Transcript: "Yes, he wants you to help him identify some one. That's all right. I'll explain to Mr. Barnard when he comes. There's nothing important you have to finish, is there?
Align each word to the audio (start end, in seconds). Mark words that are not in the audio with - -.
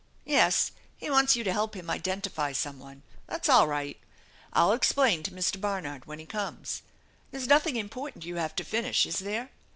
"Yes, 0.25 0.71
he 0.97 1.11
wants 1.11 1.35
you 1.35 1.43
to 1.43 1.53
help 1.53 1.75
him 1.75 1.87
identify 1.87 2.53
some 2.53 2.79
one. 2.79 3.03
That's 3.27 3.47
all 3.49 3.67
right. 3.67 3.99
I'll 4.51 4.73
explain 4.73 5.21
to 5.21 5.29
Mr. 5.31 5.61
Barnard 5.61 6.05
when 6.05 6.17
he 6.17 6.25
comes. 6.25 6.81
There's 7.29 7.45
nothing 7.45 7.75
important 7.75 8.25
you 8.25 8.37
have 8.37 8.55
to 8.55 8.63
finish, 8.63 9.05
is 9.05 9.19
there? 9.19 9.51